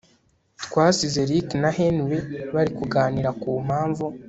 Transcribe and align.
Twasize 0.65 1.21
Rick 1.29 1.47
na 1.61 1.69
Henry 1.77 2.19
bari 2.53 2.69
kuganira 2.79 3.29
kumpamvu 3.41 4.05